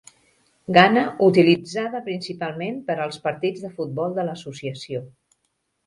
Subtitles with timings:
[0.77, 5.09] Ghana, utilitzada principalment per als partits de futbol de l'associació.